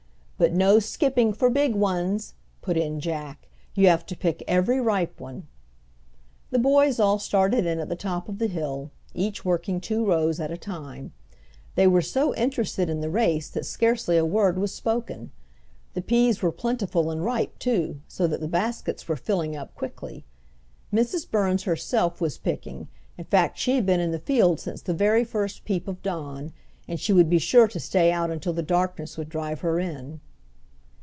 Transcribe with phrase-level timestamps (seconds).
[0.41, 3.47] "But no skipping for big ones," put in Jack.
[3.75, 5.45] "You have to pick every ripe one."
[6.49, 10.39] The boys all started in at the top of the hill, each working two rows
[10.39, 11.13] at a time.
[11.75, 15.29] They were so interested in the race that scarcely a word was spoken.
[15.93, 20.25] The peas were plentiful and ripe too, so that the baskets were filling up quickly.
[20.91, 21.29] Mrs.
[21.29, 25.23] Burns herself was picking, in fact she had been in the field since the very
[25.23, 26.51] first peep of dawn,
[26.87, 30.19] and she would be sure to stay out until the darkness would drive her in.